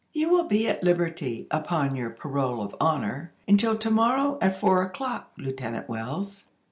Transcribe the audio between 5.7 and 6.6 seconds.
Wells."